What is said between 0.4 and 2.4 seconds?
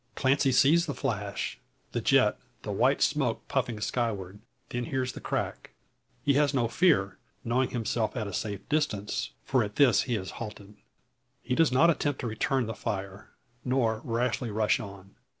sees the flash, the jet,